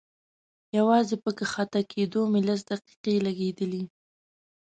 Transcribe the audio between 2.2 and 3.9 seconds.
مې لس دقيقې لګېدلې.